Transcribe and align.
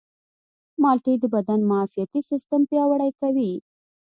مالټې 0.81 1.13
د 1.19 1.23
بدن 1.35 1.59
معافیتي 1.71 2.21
سیستم 2.29 2.61
پیاوړی 2.69 3.11
کوي. 3.21 3.51